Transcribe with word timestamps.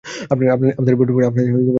আপনাদের 0.33 0.95
পরিকল্পনা 0.97 1.29
বলুন। 1.31 1.61